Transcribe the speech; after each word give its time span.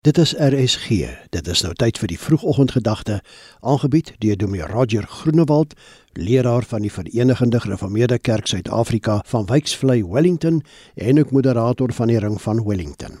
Dit 0.00 0.18
is 0.18 0.32
RSG. 0.32 0.88
Dit 1.28 1.46
is 1.52 1.60
nou 1.60 1.74
tyd 1.76 1.98
vir 2.00 2.08
die 2.08 2.16
vroegoggendgedagte, 2.16 3.18
aangebied 3.60 4.14
deur 4.24 4.38
Dominee 4.40 4.64
Roger 4.64 5.04
Groenewald, 5.04 5.74
leraar 6.16 6.64
van 6.64 6.86
die 6.86 6.92
Verenigde 6.92 7.60
Gereformeerde 7.60 8.16
Kerk 8.18 8.46
Suid-Afrika 8.48 9.18
van 9.28 9.44
Wyksvlei, 9.50 10.00
Wellington 10.06 10.62
en 10.94 11.20
ook 11.20 11.34
moderator 11.36 11.92
van 11.92 12.08
die 12.08 12.16
Ring 12.18 12.40
van 12.40 12.62
Wellington. 12.64 13.18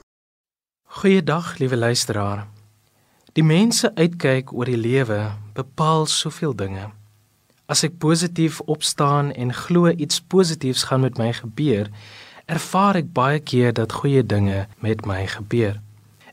Goeiedag, 0.84 1.58
liewe 1.58 1.76
luisteraar. 1.76 2.46
Die 3.36 3.44
mense 3.44 3.92
uitkyk 3.94 4.52
oor 4.52 4.72
die 4.72 4.80
lewe 4.80 5.18
bepaal 5.52 6.06
soveel 6.06 6.56
dinge. 6.56 6.88
As 7.68 7.84
ek 7.84 8.00
positief 8.00 8.62
opstaan 8.64 9.34
en 9.36 9.52
glo 9.52 9.92
iets 9.92 10.24
positiefs 10.24 10.88
gaan 10.88 11.04
met 11.04 11.20
my 11.20 11.28
gebeur, 11.42 11.92
ervaar 12.48 13.02
ek 13.04 13.12
baie 13.12 13.44
keer 13.44 13.76
dat 13.76 14.00
goeie 14.00 14.24
dinge 14.24 14.64
met 14.80 15.04
my 15.04 15.26
gebeur. 15.28 15.76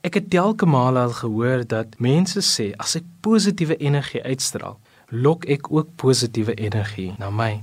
Ek 0.08 0.14
het 0.14 0.30
telke 0.32 0.66
male 0.66 1.02
al 1.04 1.12
gehoor 1.12 1.66
dat 1.68 1.98
mense 2.00 2.39
sê 2.39 2.70
as 2.79 2.93
ek 2.96 3.07
positiewe 3.25 3.75
energie 3.84 4.21
uitstraal, 4.24 4.78
lok 5.11 5.43
ek 5.52 5.68
ook 5.74 5.89
positiewe 6.00 6.54
energie 6.56 7.10
na 7.20 7.28
my. 7.28 7.57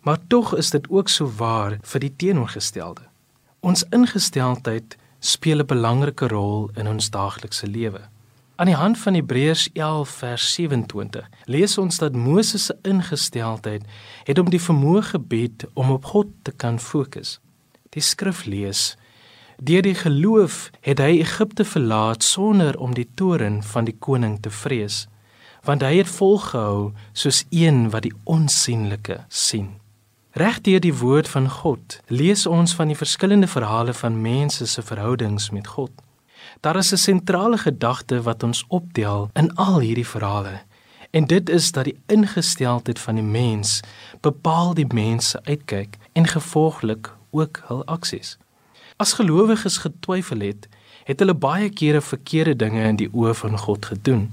Maar 0.00 0.22
tog 0.32 0.54
is 0.56 0.70
dit 0.72 0.88
ook 0.88 1.12
so 1.12 1.28
waar 1.36 1.76
vir 1.82 2.00
die 2.00 2.12
teenoorgestelde. 2.16 3.04
Ons 3.60 3.84
ingesteldheid 3.92 4.96
speel 5.20 5.60
'n 5.60 5.66
belangrike 5.66 6.28
rol 6.32 6.70
in 6.80 6.88
ons 6.88 7.10
daaglikse 7.10 7.66
lewe. 7.66 8.00
Aan 8.56 8.70
die 8.72 8.80
hand 8.84 8.98
van 8.98 9.14
Hebreërs 9.14 9.68
11 9.72 10.08
vers 10.08 10.54
27 10.54 11.28
lees 11.44 11.78
ons 11.78 11.98
dat 11.98 12.14
Moses 12.14 12.64
se 12.64 12.78
ingesteldheid 12.82 13.82
het 14.24 14.38
om 14.38 14.50
die 14.50 14.64
vermoë 14.68 15.02
gebied 15.02 15.64
om 15.74 15.90
op 15.90 16.04
God 16.04 16.26
te 16.42 16.52
kan 16.52 16.80
fokus. 16.80 17.40
Die 17.90 18.02
skrif 18.02 18.44
lees: 18.44 18.96
Deur 19.56 19.82
die 19.82 19.94
geloof 19.94 20.70
het 20.80 20.98
hy 20.98 21.18
Egipte 21.20 21.64
verlaat 21.64 22.22
sonder 22.22 22.78
om 22.78 22.94
die 22.94 23.08
toorn 23.14 23.62
van 23.62 23.84
die 23.84 23.96
koning 23.98 24.40
te 24.40 24.50
vrees, 24.50 25.06
want 25.62 25.82
hy 25.82 25.96
het 25.96 26.08
volgehou 26.08 26.92
soos 27.12 27.44
een 27.50 27.90
wat 27.90 28.02
die 28.02 28.14
onsigbare 28.24 29.24
sien. 29.28 29.82
Regdeur 30.32 30.80
die 30.80 30.94
woord 30.96 31.28
van 31.28 31.48
God 31.50 32.00
lees 32.08 32.46
ons 32.46 32.72
van 32.74 32.88
die 32.88 32.96
verskillende 32.96 33.46
verhale 33.46 33.92
van 33.94 34.20
mense 34.20 34.66
se 34.66 34.82
verhoudings 34.82 35.50
met 35.50 35.66
God. 35.66 35.92
Daar 36.60 36.76
is 36.76 36.92
'n 36.92 36.96
sentrale 36.96 37.58
gedagte 37.58 38.22
wat 38.22 38.42
ons 38.42 38.64
optel 38.68 39.30
in 39.32 39.54
al 39.54 39.78
hierdie 39.80 40.06
verhale. 40.06 40.60
En 41.10 41.26
dit 41.26 41.48
is 41.48 41.72
dat 41.72 41.84
die 41.84 42.00
ingesteldheid 42.06 42.98
van 42.98 43.14
die 43.14 43.24
mens 43.24 43.80
bepaal 44.20 44.74
die 44.74 44.86
mens 44.94 45.28
se 45.28 45.40
uitkyk 45.44 45.98
en 46.12 46.26
gevolglik 46.26 47.12
ook 47.30 47.62
hul 47.66 47.84
aksies. 47.84 48.38
As 49.02 49.12
gelowiges 49.18 49.80
getwyfel 49.82 50.44
het, 50.46 50.68
het 51.08 51.18
hulle 51.18 51.34
baie 51.34 51.70
kere 51.74 52.00
verkeerde 52.00 52.52
dinge 52.54 52.82
in 52.86 52.98
die 53.00 53.08
oë 53.10 53.32
van 53.34 53.58
God 53.58 53.88
gedoen. 53.90 54.28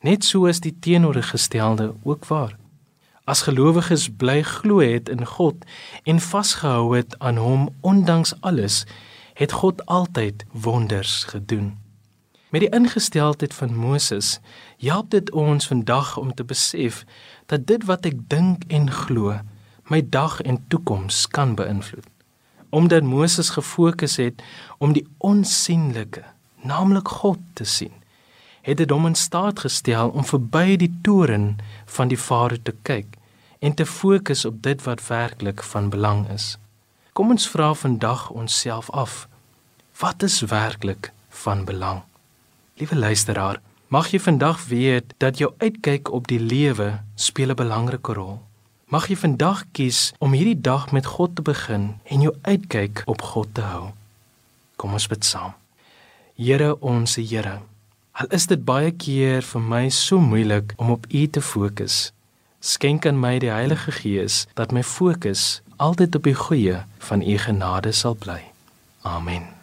Net 0.00 0.24
so 0.24 0.48
is 0.48 0.62
die 0.64 0.72
teenoorgestelde 0.86 1.90
ook 2.08 2.24
waar. 2.30 2.54
As 3.28 3.42
gelowiges 3.44 4.06
bly 4.22 4.38
glo 4.48 4.80
het 4.80 5.10
in 5.12 5.26
God 5.28 5.66
en 6.08 6.22
vasgehou 6.24 6.94
het 6.96 7.18
aan 7.18 7.36
hom 7.36 7.66
ondanks 7.80 8.32
alles, 8.40 8.84
het 9.36 9.52
God 9.60 9.84
altyd 9.92 10.46
wonders 10.52 11.24
gedoen. 11.34 11.74
Met 12.48 12.64
die 12.64 12.72
ingesteldheid 12.72 13.54
van 13.54 13.76
Moses, 13.76 14.38
help 14.80 15.10
dit 15.10 15.32
ons 15.32 15.68
vandag 15.68 16.16
om 16.16 16.32
te 16.34 16.48
besef 16.48 17.04
dat 17.52 17.68
dit 17.68 17.84
wat 17.84 18.08
ek 18.08 18.24
dink 18.32 18.64
en 18.72 18.88
glo, 19.04 19.36
my 19.92 20.00
dag 20.08 20.40
en 20.40 20.64
toekoms 20.68 21.26
kan 21.28 21.56
beïnvloed 21.60 22.13
omdat 22.74 23.06
Moses 23.06 23.52
gefokus 23.54 24.16
het 24.18 24.42
om 24.78 24.92
die 24.96 25.06
onsigbare, 25.18 26.24
naamlik 26.66 27.08
God 27.20 27.38
te 27.54 27.64
sien, 27.64 27.92
het 28.66 28.80
dit 28.80 28.90
hom 28.90 29.06
in 29.06 29.14
staat 29.14 29.60
gestel 29.62 30.10
om 30.10 30.24
verby 30.26 30.76
die 30.80 30.90
toren 31.06 31.58
van 31.96 32.10
die 32.10 32.18
Farao 32.18 32.58
te 32.62 32.74
kyk 32.82 33.18
en 33.64 33.76
te 33.78 33.86
fokus 33.86 34.44
op 34.48 34.62
dit 34.64 34.82
wat 34.84 35.04
werklik 35.06 35.62
van 35.62 35.90
belang 35.92 36.24
is. 36.32 36.56
Kom 37.12 37.30
ons 37.30 37.46
vra 37.48 37.70
vandag 37.78 38.30
onsself 38.30 38.90
af: 38.90 39.28
Wat 40.00 40.22
is 40.22 40.40
werklik 40.40 41.12
van 41.44 41.64
belang? 41.64 42.02
Liewe 42.80 42.96
luisteraar, 42.96 43.60
mag 43.88 44.10
jy 44.10 44.18
vandag 44.20 44.64
weet 44.66 45.14
dat 45.22 45.38
jou 45.38 45.52
uitkyk 45.58 46.10
op 46.10 46.26
die 46.26 46.40
lewe 46.40 47.04
speel 47.14 47.54
'n 47.54 47.60
belangrike 47.60 48.12
rol. 48.12 48.40
Mag 48.92 49.08
jy 49.08 49.16
vandag 49.16 49.62
kies 49.72 50.12
om 50.20 50.34
hierdie 50.36 50.60
dag 50.60 50.90
met 50.92 51.06
God 51.08 51.36
te 51.36 51.42
begin 51.42 51.94
en 52.04 52.20
jou 52.20 52.34
uitkyk 52.44 53.02
op 53.08 53.22
God 53.22 53.54
te 53.56 53.64
hou. 53.64 53.86
Kom 54.76 54.92
ons 54.92 55.08
bid 55.08 55.24
saam. 55.24 55.54
Here 56.36 56.74
ons 56.84 57.16
Here, 57.16 57.62
al 58.12 58.28
is 58.36 58.46
dit 58.50 58.60
baie 58.60 58.92
keer 58.92 59.40
vir 59.46 59.64
my 59.72 59.88
so 59.88 60.20
moeilik 60.20 60.76
om 60.76 60.92
op 60.98 61.08
U 61.08 61.24
te 61.26 61.40
fokus. 61.40 62.12
Skenk 62.60 63.08
aan 63.08 63.20
my 63.20 63.38
die 63.40 63.52
Heilige 63.52 63.92
Gees 64.02 64.44
dat 64.54 64.72
my 64.72 64.84
fokus 64.84 65.62
altyd 65.80 66.20
op 66.20 66.28
die 66.28 66.38
goeie 66.44 66.84
van 67.08 67.24
U 67.24 67.38
genade 67.38 67.92
sal 67.92 68.20
bly. 68.20 68.42
Amen. 69.02 69.53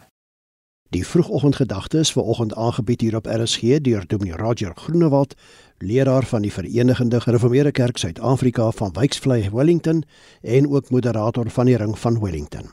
Die 0.92 1.06
vroegoggendgedagte 1.06 1.98
is 1.98 2.12
ver 2.12 2.22
oggend 2.22 2.54
aangebied 2.54 3.00
hier 3.00 3.16
op 3.16 3.26
RSG 3.26 3.78
deur 3.80 4.04
Dominee 4.06 4.36
Roger 4.36 4.72
Groenewald 4.74 5.34
leraar 5.78 6.24
van 6.24 6.42
die 6.42 6.52
Verenigde 6.52 7.20
Gereformeerde 7.20 7.70
Kerk 7.70 7.96
Suid-Afrika 7.96 8.70
van 8.70 8.92
Wyksvlei 8.92 9.48
Wellington 9.52 10.04
en 10.42 10.68
ook 10.68 10.90
moderator 10.90 11.50
van 11.50 11.66
die 11.66 11.76
Ring 11.76 11.98
van 11.98 12.20
Wellington. 12.20 12.72